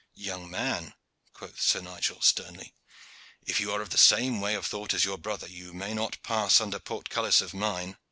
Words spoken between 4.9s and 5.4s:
as your